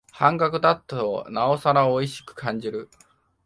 [0.11, 2.89] 半額だとなおさらおいしく感じる